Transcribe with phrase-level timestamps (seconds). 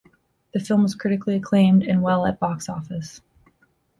[0.55, 3.21] The film was critically acclaimed and well at box office.